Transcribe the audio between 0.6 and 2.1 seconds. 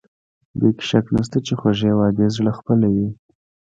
کې شک نشته چې خوږې